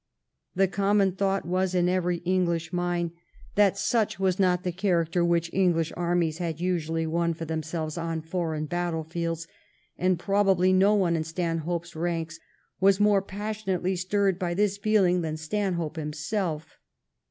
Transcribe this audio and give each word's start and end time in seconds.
The 0.55 0.67
common 0.67 1.11
thought 1.11 1.45
was 1.45 1.75
in 1.75 1.87
every 1.87 2.23
English 2.25 2.73
mind 2.73 3.11
that 3.53 3.77
such 3.77 4.19
was 4.19 4.39
not 4.39 4.63
the 4.63 4.71
character 4.71 5.23
which 5.23 5.51
Enghsh 5.51 5.91
armies 5.95 6.39
had 6.39 6.59
usually 6.59 7.05
won 7.05 7.35
for 7.35 7.45
themselves 7.45 7.99
on 7.99 8.23
foreign 8.23 8.65
battle 8.65 9.03
fields, 9.03 9.47
and 9.99 10.17
probably 10.17 10.73
no 10.73 10.95
one 10.95 11.15
in 11.15 11.23
Stanhope's 11.23 11.95
ranks 11.95 12.39
was 12.79 12.99
more 12.99 13.21
passionately 13.21 13.95
stirred 13.95 14.39
by 14.39 14.55
this 14.55 14.79
feehng 14.79 15.21
than 15.21 15.37
Stanhope 15.37 15.97
himself. 15.97 16.79